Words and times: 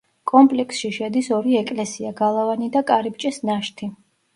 კომპლექსში 0.29 0.91
შედის 0.95 1.29
ორი 1.39 1.59
ეკლესია, 1.61 2.17
გალავანი 2.25 2.75
და 2.79 2.87
კარიბჭის 2.93 3.43
ნაშთი. 3.51 3.97